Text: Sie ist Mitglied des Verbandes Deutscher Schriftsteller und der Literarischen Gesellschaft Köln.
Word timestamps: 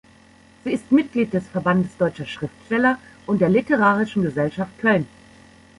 Sie 0.63 0.71
ist 0.71 0.91
Mitglied 0.91 1.31
des 1.31 1.47
Verbandes 1.47 1.95
Deutscher 1.95 2.25
Schriftsteller 2.25 2.97
und 3.27 3.39
der 3.39 3.49
Literarischen 3.49 4.23
Gesellschaft 4.23 4.75
Köln. 4.79 5.05